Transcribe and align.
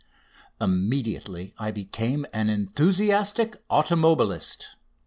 Immediately 0.59 1.53
I 1.59 1.69
became 1.69 2.25
an 2.33 2.49
enthusiastic 2.49 3.57
automobilist. 3.69 4.69